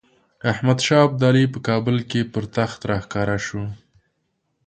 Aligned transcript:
احمدشاه 0.51 1.01
ابدالي 1.07 1.45
په 1.53 1.59
کابل 1.67 1.95
پر 2.33 2.43
تخت 2.55 2.79
راښکاره 2.89 3.37
شو. 3.45 3.63